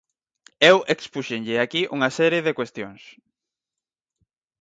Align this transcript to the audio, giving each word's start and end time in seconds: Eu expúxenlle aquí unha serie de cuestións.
Eu 0.71 0.77
expúxenlle 0.95 1.55
aquí 1.59 1.81
unha 1.95 2.09
serie 2.19 2.41
de 2.47 2.55
cuestións. 2.59 3.01